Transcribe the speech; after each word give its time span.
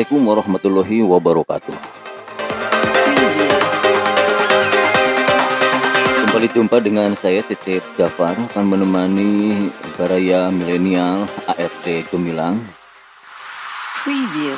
Assalamualaikum 0.00 0.32
warahmatullahi 0.32 0.98
wabarakatuh. 1.04 1.76
Kembali 6.24 6.48
jumpa 6.56 6.80
dengan 6.80 7.12
saya 7.12 7.44
Cecep 7.44 7.84
Jafar 8.00 8.32
akan 8.32 8.64
menemani 8.64 9.68
Baraya 10.00 10.48
Milenial 10.48 11.28
AFD 11.52 12.08
Gemilang. 12.08 12.56
Preview. 14.00 14.56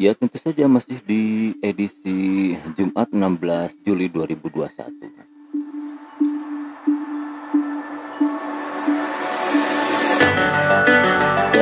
Ya 0.00 0.16
tentu 0.16 0.40
saja 0.40 0.64
masih 0.64 1.04
di 1.04 1.52
edisi 1.60 2.56
Jumat 2.80 3.12
16 3.12 3.84
Juli 3.84 4.08
2021. 4.08 5.33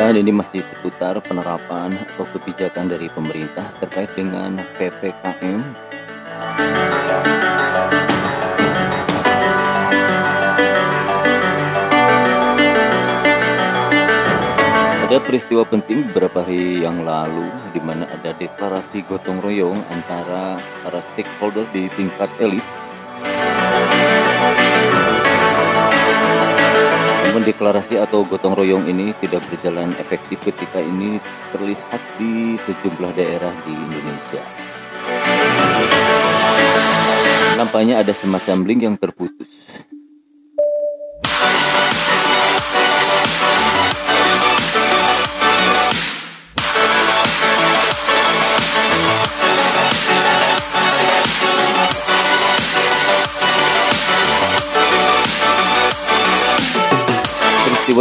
Dan 0.02 0.18
ini 0.18 0.34
masih 0.34 0.66
seputar 0.66 1.14
penerapan 1.22 1.94
atau 1.94 2.26
kebijakan 2.34 2.90
dari 2.90 3.06
pemerintah 3.06 3.70
terkait 3.78 4.10
dengan 4.18 4.58
PPKM. 4.74 5.62
Ada 15.06 15.22
peristiwa 15.22 15.62
penting 15.62 16.10
beberapa 16.10 16.42
hari 16.42 16.82
yang 16.82 17.06
lalu 17.06 17.46
di 17.70 17.78
mana 17.78 18.02
ada 18.10 18.34
deklarasi 18.34 19.06
gotong 19.06 19.38
royong 19.38 19.78
antara 19.86 20.58
para 20.82 20.98
stakeholder 21.14 21.62
di 21.70 21.86
tingkat 21.94 22.26
elit 22.42 22.81
Namun 27.32 27.48
deklarasi 27.48 27.96
atau 27.96 28.28
gotong 28.28 28.52
royong 28.52 28.92
ini 28.92 29.16
tidak 29.16 29.40
berjalan 29.48 29.88
efektif 29.96 30.36
ketika 30.44 30.84
ini 30.84 31.16
terlihat 31.48 31.96
di 32.20 32.60
sejumlah 32.60 33.08
daerah 33.16 33.48
di 33.64 33.72
Indonesia. 33.72 34.44
Nampaknya 37.56 38.04
ada 38.04 38.12
semacam 38.12 38.68
link 38.68 38.84
yang 38.84 39.00
terputus. 39.00 39.48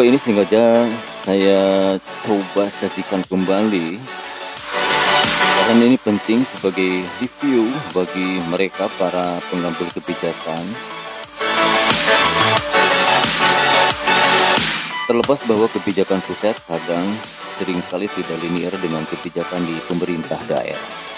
Peristiwa 0.02 0.18
ini 0.18 0.18
sengaja 0.18 0.66
saya 1.22 1.62
coba 2.26 2.66
sajikan 2.74 3.22
kembali. 3.30 4.02
Karena 5.62 5.84
ini 5.86 5.98
penting 6.02 6.42
sebagai 6.42 7.06
review 7.22 7.70
bagi 7.94 8.42
mereka 8.50 8.90
para 8.98 9.38
pengambil 9.54 9.86
kebijakan. 9.94 10.66
Terlepas 15.06 15.40
bahwa 15.46 15.70
kebijakan 15.70 16.18
pusat 16.26 16.58
kadang 16.66 17.06
sering 17.62 17.78
kali 17.94 18.10
tidak 18.10 18.42
linear 18.42 18.74
dengan 18.82 19.06
kebijakan 19.06 19.62
di 19.70 19.78
pemerintah 19.86 20.42
daerah 20.50 21.12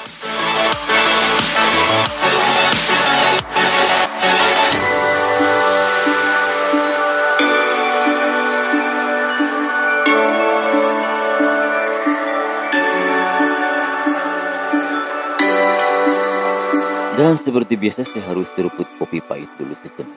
Dan 17.24 17.40
seperti 17.40 17.80
biasa 17.80 18.04
saya 18.04 18.20
harus 18.28 18.52
seruput 18.52 18.84
kopi 19.00 19.24
pahit 19.24 19.48
dulu 19.56 19.72
sejenak. 19.80 20.12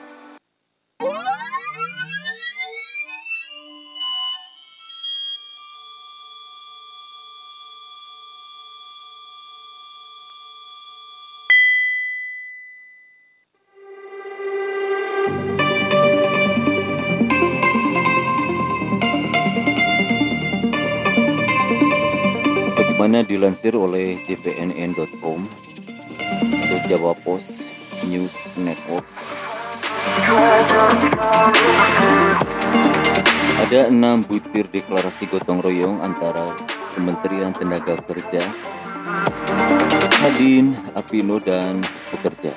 Dilansir 23.27 23.73
oleh 23.73 24.21
jpnn.com, 24.23 25.49
Jawa 26.85 27.17
Post 27.25 27.73
News 28.05 28.33
Network. 28.61 29.07
Ada 33.57 33.89
enam 33.89 34.21
butir 34.21 34.69
deklarasi 34.69 35.25
gotong 35.25 35.65
royong 35.65 36.05
antara 36.05 36.45
Kementerian 36.93 37.51
Tenaga 37.57 37.97
Kerja, 38.05 38.45
Kadin, 40.21 40.77
Apindo, 40.93 41.41
dan 41.41 41.81
Pekerja. 42.13 42.53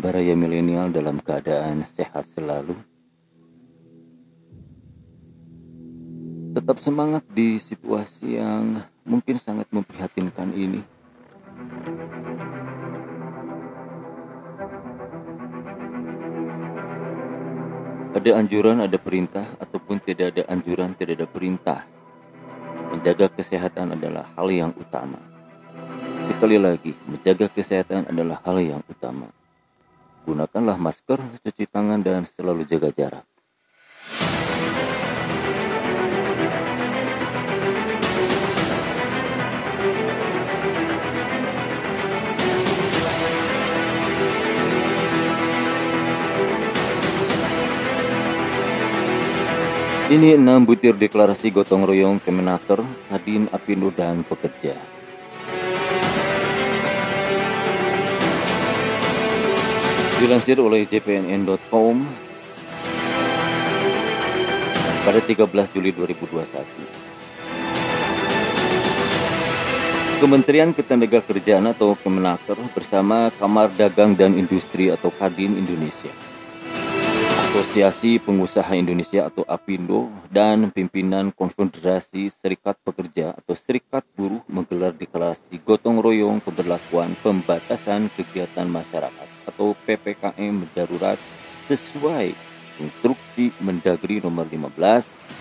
Baraya 0.00 0.32
Milenial 0.32 0.88
dalam 0.88 1.20
keadaan 1.20 1.84
sehat 1.84 2.24
selalu. 2.32 2.72
Tetap 6.56 6.80
semangat 6.80 7.20
di 7.28 7.60
situasi 7.60 8.40
yang 8.40 8.80
mungkin 9.04 9.36
sangat 9.36 9.68
memprihatinkan 9.68 10.56
ini. 10.56 10.80
Ada 18.16 18.40
anjuran, 18.40 18.80
ada 18.80 18.96
perintah, 18.96 19.44
ataupun 19.60 20.00
tidak 20.00 20.32
ada 20.32 20.48
anjuran, 20.48 20.96
tidak 20.96 21.20
ada 21.20 21.28
perintah. 21.28 21.80
Menjaga 22.88 23.28
kesehatan 23.28 24.00
adalah 24.00 24.32
hal 24.32 24.48
yang 24.48 24.72
utama. 24.80 25.20
Sekali 26.24 26.56
lagi, 26.56 26.96
menjaga 27.04 27.52
kesehatan 27.52 28.08
adalah 28.08 28.40
hal 28.48 28.56
yang 28.64 28.80
utama. 28.88 29.28
Gunakanlah 30.28 30.76
masker, 30.76 31.18
cuci 31.40 31.64
tangan, 31.64 32.04
dan 32.04 32.28
selalu 32.28 32.68
jaga 32.68 32.92
jarak. 32.92 33.26
Ini 50.10 50.34
enam 50.34 50.66
butir 50.66 50.98
deklarasi 50.98 51.54
gotong 51.54 51.86
royong 51.86 52.18
Kemenaker, 52.18 52.82
Kadin, 53.06 53.46
Apindo, 53.54 53.94
dan 53.94 54.26
Pekerja. 54.26 54.99
Dilansir 60.20 60.60
oleh 60.60 60.84
jpnn.com 60.84 61.96
pada 65.00 65.16
13 65.16 65.48
Juli 65.72 65.96
2021. 65.96 66.60
Kementerian 70.20 70.76
Ketenagakerjaan 70.76 71.72
atau 71.72 71.96
Kemenaker 71.96 72.60
bersama 72.76 73.32
Kamar 73.40 73.72
Dagang 73.72 74.12
dan 74.12 74.36
Industri 74.36 74.92
atau 74.92 75.08
Kadin 75.08 75.56
Indonesia 75.56 76.12
Asosiasi 77.48 78.20
Pengusaha 78.20 78.76
Indonesia 78.76 79.24
atau 79.24 79.48
APindo 79.48 80.12
dan 80.28 80.68
pimpinan 80.68 81.32
Konfederasi 81.32 82.28
Serikat 82.28 82.76
Pekerja 82.84 83.32
atau 83.32 83.56
Serikat 83.56 84.04
Buruh 84.12 84.44
menggelar 84.52 84.92
deklarasi 84.92 85.56
gotong 85.64 86.04
royong 86.04 86.44
pemberlakuan 86.44 87.16
pembatasan 87.24 88.12
kegiatan 88.12 88.68
masyarakat 88.68 89.39
atau 89.50 89.74
PPKM 89.84 90.70
darurat 90.72 91.18
sesuai 91.66 92.32
Instruksi 92.80 93.52
Mendagri 93.60 94.24
nomor 94.24 94.48
15 94.48 94.72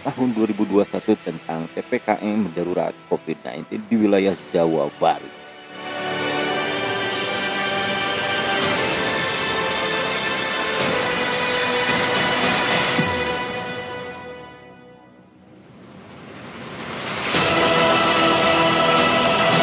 tahun 0.04 0.30
2021 0.36 1.16
tentang 1.24 1.64
PPKM 1.72 2.52
darurat 2.52 2.92
COVID-19 3.08 3.80
di 3.88 3.96
wilayah 3.96 4.36
Jawa 4.52 4.92
Bali. 5.00 5.39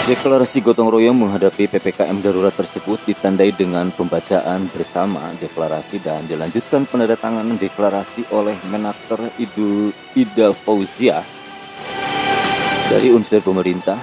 Deklarasi 0.07 0.63
gotong 0.63 0.87
royong 0.87 1.19
menghadapi 1.19 1.67
PPKM 1.67 2.23
darurat 2.23 2.55
tersebut 2.55 3.03
ditandai 3.11 3.51
dengan 3.51 3.91
pembacaan 3.91 4.71
bersama 4.71 5.35
deklarasi 5.35 5.99
dan 5.99 6.23
dilanjutkan 6.31 6.87
penandatanganan 6.87 7.59
deklarasi 7.59 8.23
oleh 8.31 8.55
Menaker 8.71 9.19
Idul 9.35 9.91
Ida 10.15 10.55
Fauzia 10.55 11.27
dari 12.87 13.11
unsur 13.11 13.43
pemerintah, 13.43 13.99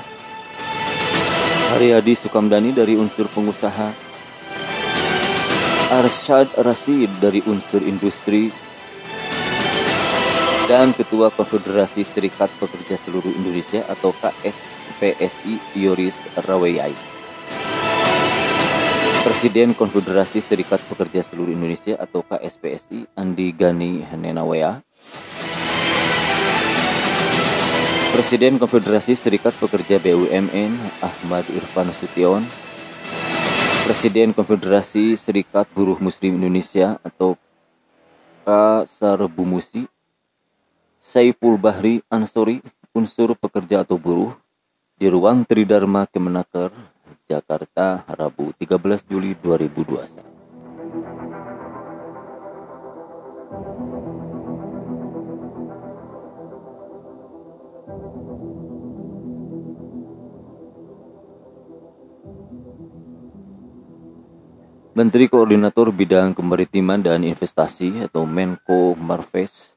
Haryadi 1.72 2.20
Sukamdani 2.20 2.76
dari 2.76 3.00
unsur 3.00 3.32
pengusaha, 3.32 3.96
Arsyad 5.88 6.52
Rasid 6.60 7.16
dari 7.24 7.40
unsur 7.48 7.80
industri, 7.80 8.52
dan 10.64 10.96
Ketua 10.96 11.28
Konfederasi 11.28 12.08
Serikat 12.08 12.48
Pekerja 12.56 12.96
Seluruh 12.96 13.32
Indonesia 13.36 13.84
atau 13.92 14.16
KSPSI 14.16 15.60
Yoris 15.76 16.16
Raweyai. 16.48 16.96
Presiden 19.24 19.76
Konfederasi 19.76 20.40
Serikat 20.40 20.80
Pekerja 20.88 21.24
Seluruh 21.24 21.52
Indonesia 21.52 22.00
atau 22.00 22.24
KSPSI 22.24 23.12
Andi 23.16 23.52
Gani 23.52 24.04
Nenawea. 24.16 24.80
Presiden 28.16 28.56
Konfederasi 28.56 29.20
Serikat 29.20 29.56
Pekerja 29.60 30.00
BUMN 30.00 30.80
Ahmad 31.04 31.44
Irfan 31.52 31.92
Sution. 31.92 32.44
Presiden 33.84 34.32
Konfederasi 34.32 35.20
Serikat 35.20 35.68
Buruh 35.76 36.00
Muslim 36.00 36.40
Indonesia 36.40 37.00
atau 37.04 37.36
Kasarbumusi 38.44 39.93
Saiful 41.04 41.60
Bahri 41.60 42.00
Ansori, 42.08 42.64
unsur 42.96 43.36
pekerja 43.36 43.84
atau 43.84 44.00
buruh, 44.00 44.32
di 44.96 45.12
ruang 45.12 45.44
Tridharma 45.44 46.08
Kemenaker, 46.08 46.72
Jakarta, 47.28 48.08
Rabu 48.08 48.56
13 48.56 49.04
Juli 49.12 49.36
2021. 49.36 50.24
Menteri 64.96 65.28
Koordinator 65.28 65.92
Bidang 65.92 66.32
Kemaritiman 66.32 67.04
dan 67.04 67.28
Investasi 67.28 68.08
atau 68.08 68.24
Menko 68.24 68.96
Marves 68.96 69.74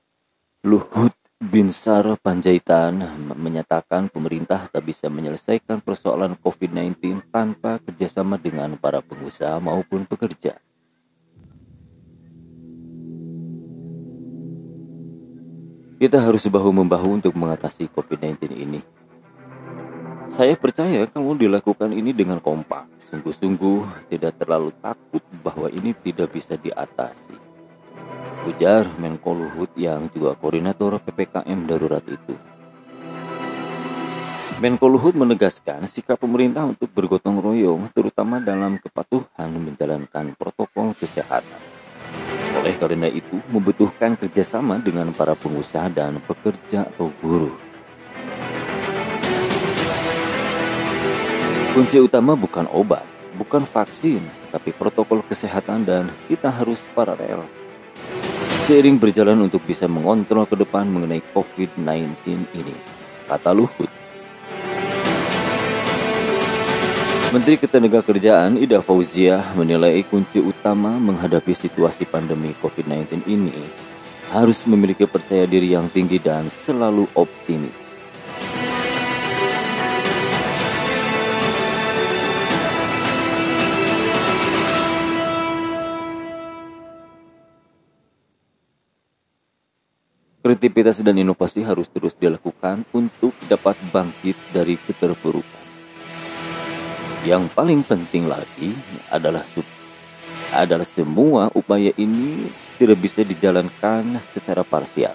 Luhut 0.66 1.14
Binsar 1.38 2.02
Panjaitan 2.18 2.98
menyatakan 3.38 4.10
pemerintah 4.10 4.66
tak 4.66 4.82
bisa 4.82 5.06
menyelesaikan 5.06 5.78
persoalan 5.78 6.34
COVID-19 6.42 7.22
tanpa 7.30 7.78
kerjasama 7.86 8.34
dengan 8.34 8.74
para 8.74 8.98
pengusaha 8.98 9.62
maupun 9.62 10.02
pekerja. 10.02 10.58
Kita 16.02 16.18
harus 16.18 16.50
bahu-membahu 16.50 17.22
untuk 17.22 17.38
mengatasi 17.38 17.86
COVID-19 17.94 18.50
ini. 18.58 18.82
Saya 20.26 20.58
percaya 20.58 21.06
kalau 21.06 21.38
dilakukan 21.38 21.94
ini 21.94 22.10
dengan 22.10 22.42
kompak, 22.42 22.90
sungguh-sungguh 22.98 24.10
tidak 24.10 24.34
terlalu 24.42 24.74
takut 24.82 25.22
bahwa 25.46 25.70
ini 25.70 25.94
tidak 25.94 26.34
bisa 26.34 26.58
diatasi. 26.58 27.45
Ujar 28.46 28.86
Menko 29.02 29.34
Luhut 29.34 29.74
yang 29.74 30.06
juga 30.14 30.38
koordinator 30.38 31.02
PPKM 31.02 31.66
darurat 31.66 32.06
itu. 32.06 32.34
Menko 34.62 34.86
Luhut 34.86 35.18
menegaskan 35.18 35.82
sikap 35.90 36.22
pemerintah 36.22 36.62
untuk 36.62 36.88
bergotong 36.94 37.42
royong 37.42 37.90
terutama 37.90 38.38
dalam 38.38 38.78
kepatuhan 38.78 39.50
menjalankan 39.50 40.38
protokol 40.38 40.94
kesehatan. 40.94 41.58
Oleh 42.56 42.78
karena 42.78 43.10
itu, 43.10 43.42
membutuhkan 43.50 44.14
kerjasama 44.14 44.78
dengan 44.78 45.10
para 45.10 45.34
pengusaha 45.34 45.90
dan 45.90 46.22
pekerja 46.24 46.88
atau 46.88 47.10
buruh 47.20 47.66
Kunci 51.76 52.00
utama 52.00 52.32
bukan 52.32 52.64
obat, 52.72 53.04
bukan 53.36 53.60
vaksin, 53.60 54.24
tapi 54.48 54.72
protokol 54.72 55.20
kesehatan 55.20 55.84
dan 55.84 56.08
kita 56.24 56.48
harus 56.48 56.88
paralel. 56.96 57.44
Seiring 58.66 58.98
berjalan 58.98 59.46
untuk 59.46 59.62
bisa 59.62 59.86
mengontrol 59.86 60.42
ke 60.42 60.58
depan 60.58 60.90
mengenai 60.90 61.22
COVID-19 61.30 62.18
ini, 62.50 62.74
kata 63.30 63.54
Luhut. 63.54 63.86
Menteri 67.30 67.62
Ketenagakerjaan 67.62 68.58
Ida 68.58 68.82
Fauzia 68.82 69.38
menilai 69.54 70.02
kunci 70.02 70.42
utama 70.42 70.98
menghadapi 70.98 71.54
situasi 71.54 72.10
pandemi 72.10 72.58
COVID-19 72.58 73.30
ini 73.30 73.54
harus 74.34 74.66
memiliki 74.66 75.06
percaya 75.06 75.46
diri 75.46 75.70
yang 75.70 75.86
tinggi 75.86 76.18
dan 76.18 76.50
selalu 76.50 77.06
optimis. 77.14 77.85
Kreativitas 90.56 91.04
dan 91.04 91.20
inovasi 91.20 91.60
harus 91.60 91.84
terus 91.92 92.16
dilakukan 92.16 92.80
untuk 92.96 93.36
dapat 93.44 93.76
bangkit 93.92 94.40
dari 94.56 94.80
keterpurukan. 94.80 95.64
Yang 97.28 97.52
paling 97.52 97.84
penting 97.84 98.24
lagi 98.24 98.72
adalah 99.12 99.44
sub 99.44 99.68
adalah 100.56 100.88
semua 100.88 101.52
upaya 101.52 101.92
ini 102.00 102.48
tidak 102.80 103.04
bisa 103.04 103.20
dijalankan 103.20 104.16
secara 104.24 104.64
parsial. 104.64 105.12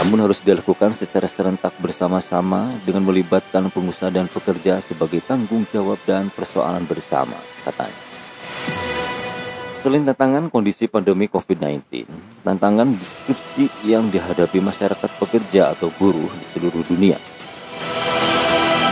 Namun 0.00 0.24
harus 0.24 0.40
dilakukan 0.40 0.96
secara 0.96 1.28
serentak 1.28 1.76
bersama-sama 1.76 2.72
dengan 2.88 3.04
melibatkan 3.04 3.68
pengusaha 3.68 4.08
dan 4.08 4.32
pekerja 4.32 4.80
sebagai 4.80 5.20
tanggung 5.28 5.68
jawab 5.68 6.00
dan 6.08 6.32
persoalan 6.32 6.88
bersama, 6.88 7.36
katanya. 7.68 8.09
Selain 9.80 10.04
tantangan 10.04 10.52
kondisi 10.52 10.92
pandemi 10.92 11.24
COVID-19, 11.24 12.04
tantangan 12.44 12.92
diskusi 12.92 13.64
yang 13.80 14.12
dihadapi 14.12 14.60
masyarakat 14.60 15.08
pekerja 15.16 15.72
atau 15.72 15.88
buruh 15.96 16.28
di 16.28 16.44
seluruh 16.52 16.84
dunia. 16.84 17.16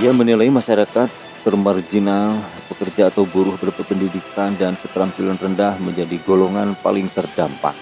Ia 0.00 0.16
menilai 0.16 0.48
masyarakat 0.48 1.12
termarginal, 1.44 2.40
pekerja 2.72 3.12
atau 3.12 3.28
buruh 3.28 3.60
berpendidikan 3.60 4.56
dan 4.56 4.80
keterampilan 4.80 5.36
rendah 5.36 5.76
menjadi 5.84 6.16
golongan 6.24 6.72
paling 6.80 7.12
terdampak. 7.12 7.76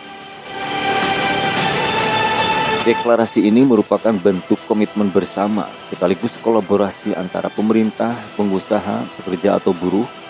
Deklarasi 2.82 3.46
ini 3.46 3.62
merupakan 3.62 4.18
bentuk 4.18 4.58
komitmen 4.66 5.14
bersama 5.14 5.70
sekaligus 5.86 6.34
kolaborasi 6.42 7.14
antara 7.14 7.54
pemerintah, 7.54 8.10
pengusaha, 8.34 9.06
pekerja 9.22 9.62
atau 9.62 9.70
buruh 9.70 10.25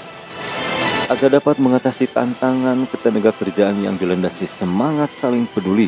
agar 1.07 1.39
dapat 1.39 1.63
mengatasi 1.63 2.11
tantangan 2.11 2.83
ketenaga 2.91 3.31
kerjaan 3.31 3.79
yang 3.79 3.95
dilandasi 3.95 4.43
semangat 4.43 5.07
saling 5.15 5.47
peduli, 5.47 5.87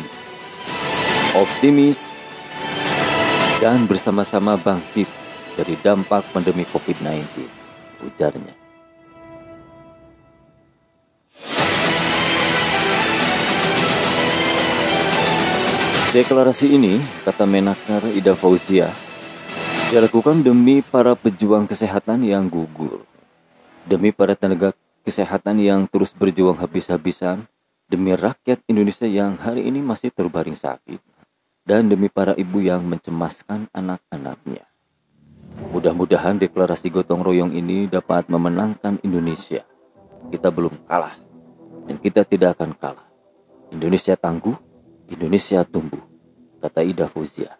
optimis, 1.35 2.15
dan 3.59 3.83
bersama-sama 3.83 4.55
bangkit 4.55 5.11
dari 5.59 5.75
dampak 5.83 6.23
pandemi 6.31 6.63
COVID-19, 6.63 7.19
ujarnya. 8.07 8.55
Deklarasi 16.15 16.73
ini, 16.73 16.97
kata 17.27 17.43
Menaker 17.43 18.07
Ida 18.15 18.33
Fauzia, 18.39 18.87
dilakukan 19.91 20.41
demi 20.41 20.79
para 20.79 21.11
pejuang 21.13 21.67
kesehatan 21.67 22.23
yang 22.23 22.47
gugur, 22.47 23.03
demi 23.83 24.15
para 24.15 24.33
tenaga 24.33 24.71
kesehatan 25.03 25.59
yang 25.59 25.85
terus 25.87 26.11
berjuang 26.15 26.57
habis-habisan 26.59 27.47
demi 27.89 28.13
rakyat 28.13 28.61
Indonesia 28.69 29.09
yang 29.09 29.35
hari 29.39 29.65
ini 29.65 29.81
masih 29.81 30.13
terbaring 30.13 30.55
sakit 30.55 31.01
dan 31.65 31.89
demi 31.89 32.09
para 32.09 32.33
ibu 32.33 32.61
yang 32.61 32.85
mencemaskan 32.85 33.69
anak-anaknya. 33.73 34.65
Mudah-mudahan 35.69 36.41
deklarasi 36.41 36.89
gotong 36.89 37.21
royong 37.21 37.53
ini 37.53 37.85
dapat 37.85 38.25
memenangkan 38.29 39.01
Indonesia. 39.05 39.65
Kita 40.29 40.49
belum 40.49 40.85
kalah 40.85 41.13
dan 41.89 41.97
kita 41.97 42.25
tidak 42.25 42.57
akan 42.57 42.73
kalah. 42.77 43.07
Indonesia 43.69 44.17
tangguh, 44.17 44.57
Indonesia 45.09 45.61
tumbuh, 45.65 46.01
kata 46.57 46.81
Ida 46.81 47.05
Fauzia. 47.05 47.53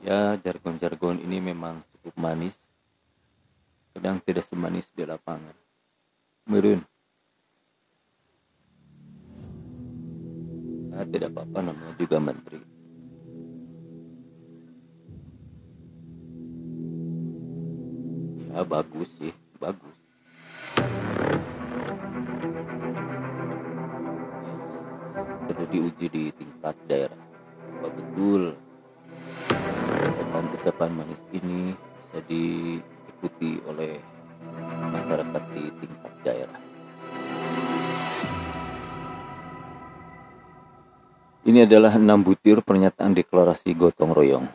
Ya, 0.00 0.36
jargon-jargon 0.40 1.20
ini 1.20 1.44
memang 1.44 1.84
cukup 2.10 2.26
manis, 2.26 2.58
kadang 3.94 4.18
tidak 4.26 4.42
semanis 4.42 4.90
di 4.90 5.06
lapangan. 5.06 5.54
Meren. 6.50 6.82
Ya, 10.90 11.06
tidak 11.06 11.30
apa-apa 11.30 11.70
namanya 11.70 11.94
juga 11.94 12.18
menteri. 12.18 12.58
Ya, 18.50 18.66
bagus 18.66 19.14
sih, 19.22 19.30
bagus. 19.62 19.94
perlu 25.46 25.66
diuji 25.70 26.06
di 26.10 26.24
tingkat 26.34 26.74
daerah. 26.90 27.22
Apa 27.78 27.88
betul 27.94 28.58
ucapan-ucapan 30.30 30.90
manis 30.94 31.22
ini 31.34 31.74
bisa 32.10 32.26
diikuti 32.26 33.62
oleh 33.70 34.02
masyarakat 34.90 35.42
di 35.54 35.64
tingkat 35.78 36.14
daerah. 36.26 36.60
Ini 41.46 41.70
adalah 41.70 41.94
enam 41.94 42.26
butir 42.26 42.66
pernyataan 42.66 43.14
deklarasi 43.14 43.78
gotong 43.78 44.10
royong. 44.10 44.46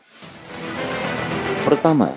Pertama, 1.64 2.12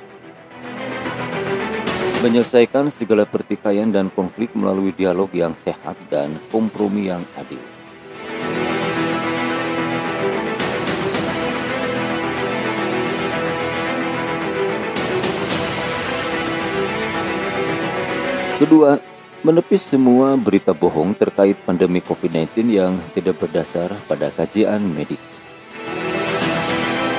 menyelesaikan 2.19 2.91
segala 2.91 3.23
pertikaian 3.23 3.95
dan 3.95 4.11
konflik 4.11 4.51
melalui 4.59 4.91
dialog 4.91 5.31
yang 5.31 5.55
sehat 5.55 5.95
dan 6.11 6.35
kompromi 6.51 7.15
yang 7.15 7.23
adil. 7.39 7.78
Kedua, 18.59 18.99
menepis 19.47 19.87
semua 19.87 20.35
berita 20.35 20.75
bohong 20.75 21.15
terkait 21.15 21.55
pandemi 21.63 22.03
COVID-19 22.03 22.67
yang 22.75 22.99
tidak 23.15 23.39
berdasar 23.39 23.95
pada 24.11 24.35
kajian 24.35 24.83
medis. 24.83 25.23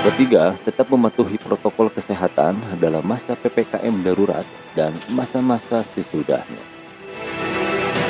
Ketiga, 0.04 0.52
tetap 0.68 0.92
mematuhi 0.92 1.40
protokol 1.40 1.88
kesehatan 1.96 2.60
dalam 2.84 3.08
masa 3.08 3.40
PPKM 3.40 4.04
darurat 4.04 4.44
dan 4.76 4.92
masa-masa 5.16 5.80
sesudahnya. 5.80 6.60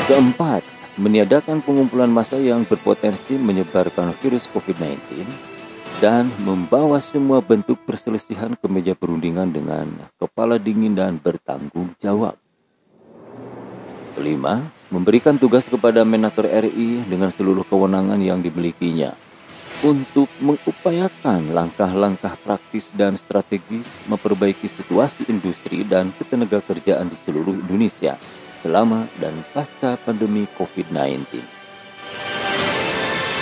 Keempat, 0.10 0.66
meniadakan 0.98 1.62
pengumpulan 1.62 2.10
massa 2.10 2.42
yang 2.42 2.66
berpotensi 2.66 3.38
menyebarkan 3.38 4.10
virus 4.26 4.50
COVID-19 4.50 5.22
dan 6.02 6.26
membawa 6.42 6.98
semua 6.98 7.46
bentuk 7.46 7.78
perselisihan 7.86 8.58
ke 8.58 8.66
meja 8.66 8.98
perundingan 8.98 9.54
dengan 9.54 9.86
kepala 10.18 10.58
dingin 10.58 10.98
dan 10.98 11.22
bertanggung 11.22 11.94
jawab. 12.02 12.34
Kelima, 14.20 14.68
memberikan 14.92 15.40
tugas 15.40 15.64
kepada 15.64 16.04
Menaker 16.04 16.44
RI 16.44 17.08
dengan 17.08 17.32
seluruh 17.32 17.64
kewenangan 17.64 18.20
yang 18.20 18.44
dimilikinya 18.44 19.16
untuk 19.80 20.28
mengupayakan 20.44 21.56
langkah-langkah 21.56 22.36
praktis 22.44 22.92
dan 22.92 23.16
strategis 23.16 23.88
memperbaiki 24.12 24.68
situasi 24.68 25.24
industri 25.32 25.88
dan 25.88 26.12
ketenaga 26.20 26.60
kerjaan 26.60 27.08
di 27.08 27.16
seluruh 27.16 27.64
Indonesia 27.64 28.20
selama 28.60 29.08
dan 29.24 29.40
pasca 29.56 29.96
pandemi 30.04 30.52
COVID-19. 30.60 31.40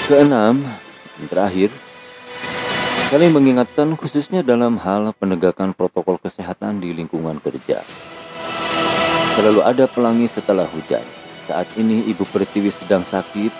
Keenam, 0.05 0.61
dan 0.61 1.25
terakhir, 1.25 1.73
kami 3.09 3.33
mengingatkan 3.33 3.97
khususnya 3.97 4.45
dalam 4.45 4.77
hal 4.77 5.09
penegakan 5.17 5.73
protokol 5.73 6.21
kesehatan 6.21 6.77
di 6.85 6.93
lingkungan 6.93 7.41
kerja 7.41 7.81
Selalu 9.37 9.61
ada 9.61 9.85
pelangi 9.85 10.25
setelah 10.25 10.65
hujan. 10.65 11.05
Saat 11.45 11.69
ini 11.77 12.09
Ibu 12.09 12.25
Pertiwi 12.25 12.73
sedang 12.73 13.05
sakit. 13.05 13.53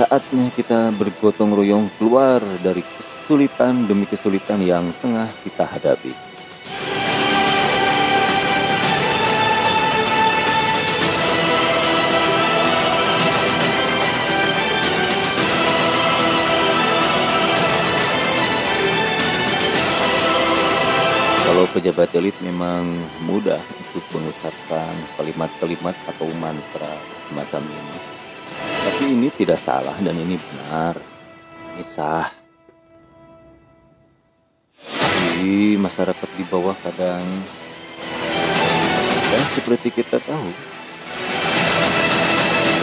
Saatnya 0.00 0.48
kita 0.56 0.96
bergotong 0.96 1.52
royong 1.52 1.92
keluar 2.00 2.40
dari 2.64 2.80
kesulitan 2.80 3.84
demi 3.84 4.08
kesulitan 4.08 4.64
yang 4.64 4.88
tengah 5.04 5.28
kita 5.44 5.68
hadapi. 5.68 6.33
Kalau 21.64 21.80
pejabat 21.80 22.12
elit 22.20 22.36
memang 22.44 22.84
mudah 23.24 23.56
untuk 23.56 24.04
mengucapkan 24.12 24.92
kalimat-kalimat 25.16 25.96
atau 26.12 26.28
mantra 26.36 26.92
semacam 27.24 27.64
ini. 27.64 27.98
Tapi 28.84 29.04
ini 29.08 29.28
tidak 29.32 29.56
salah 29.64 29.96
dan 29.96 30.12
ini 30.12 30.36
benar. 30.36 31.00
Ini 31.72 31.80
sah. 31.88 32.28
Tapi 34.76 35.80
masyarakat 35.80 36.28
di 36.36 36.44
bawah 36.52 36.76
kadang 36.84 37.24
dan 39.32 39.42
seperti 39.56 39.88
kita 39.88 40.20
tahu 40.20 40.52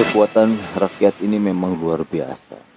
kekuatan 0.01 0.57
rakyat 0.73 1.21
ini 1.21 1.37
memang 1.37 1.77
luar 1.77 2.01
biasa. 2.01 2.70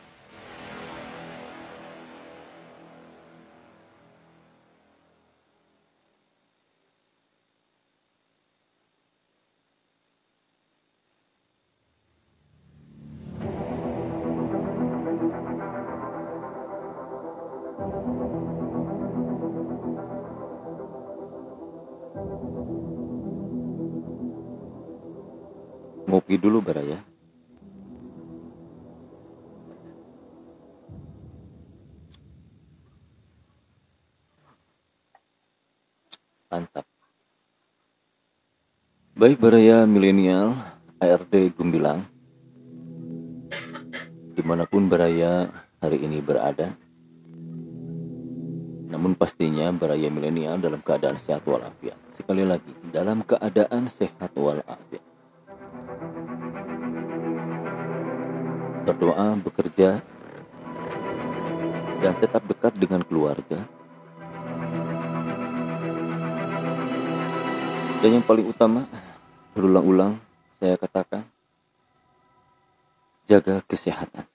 Ngopi 26.24 26.40
dulu 26.40 26.64
Baraya. 26.64 26.96
Mantap. 36.48 36.88
Baik 39.20 39.36
Baraya 39.36 39.84
milenial 39.84 40.56
ARD 40.96 41.52
Gumbilang 41.52 42.08
Di 44.32 44.40
mana 44.40 44.64
pun 44.64 44.88
Baraya 44.88 45.52
hari 45.84 46.08
ini 46.08 46.24
berada 46.24 46.72
Namun 48.88 49.12
pastinya 49.12 49.68
Baraya 49.76 50.08
milenial 50.08 50.56
dalam 50.56 50.80
keadaan 50.80 51.20
sehat 51.20 51.44
walafiat 51.44 52.00
Sekali 52.08 52.48
lagi 52.48 52.72
dalam 52.88 53.20
keadaan 53.20 53.92
sehat 53.92 54.32
walafiat 54.32 55.03
berdoa, 58.84 59.32
bekerja, 59.40 60.04
dan 62.04 62.12
tetap 62.20 62.44
dekat 62.44 62.76
dengan 62.76 63.00
keluarga. 63.00 63.64
Dan 68.04 68.20
yang 68.20 68.24
paling 68.28 68.44
utama, 68.44 68.84
berulang-ulang 69.56 70.20
saya 70.60 70.76
katakan, 70.76 71.24
jaga 73.24 73.64
kesehatan. 73.64 74.33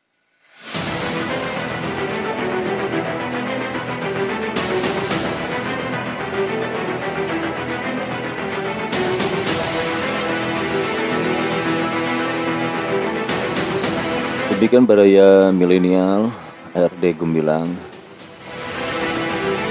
Demikian 14.60 14.84
baraya 14.84 15.56
milenial 15.56 16.36
RD 16.76 17.24
Gemilang 17.24 17.72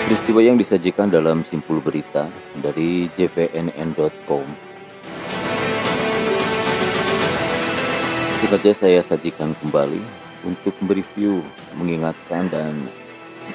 Peristiwa 0.09 0.40
yang 0.40 0.57
disajikan 0.57 1.12
dalam 1.12 1.45
simpul 1.45 1.85
berita 1.85 2.25
dari 2.57 3.04
jpnn.com 3.12 4.49
Sengaja 8.40 8.73
saya 8.73 9.04
sajikan 9.04 9.52
kembali 9.61 10.00
untuk 10.49 10.73
mereview, 10.80 11.45
mengingatkan 11.76 12.49
dan 12.49 12.73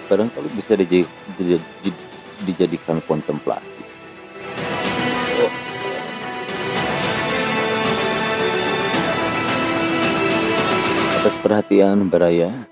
barangkali 0.06 0.54
bisa 0.54 0.78
dijadikan 2.46 3.02
kontemplasi. 3.10 3.83
Perhatian 11.44 12.08
Baraya. 12.08 12.72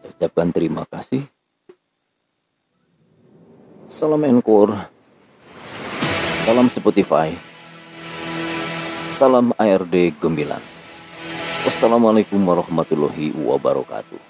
Saya 0.00 0.10
ucapkan 0.16 0.48
terima 0.48 0.88
kasih. 0.88 1.28
Salam 3.84 4.24
Encore. 4.24 4.72
Salam 6.48 6.72
Spotify. 6.72 7.36
Salam 9.12 9.52
ARD 9.60 10.16
Gemilang. 10.16 10.64
Wassalamualaikum 11.68 12.40
warahmatullahi 12.40 13.36
wabarakatuh. 13.36 14.29